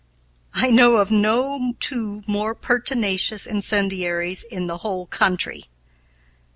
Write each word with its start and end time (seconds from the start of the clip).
I 0.55 0.71
know 0.71 0.95
of 0.97 1.11
no 1.11 1.75
two 1.79 2.23
more 2.25 2.55
pertinacious 2.55 3.45
incendiaries 3.45 4.43
in 4.43 4.65
the 4.65 4.77
whole 4.79 5.05
country. 5.05 5.65